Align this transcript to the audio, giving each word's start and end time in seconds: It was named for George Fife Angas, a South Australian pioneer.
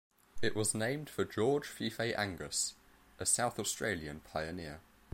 It 0.41 0.55
was 0.55 0.73
named 0.73 1.11
for 1.11 1.23
George 1.25 1.67
Fife 1.67 1.99
Angas, 1.99 2.73
a 3.19 3.25
South 3.27 3.59
Australian 3.59 4.21
pioneer. 4.21 4.79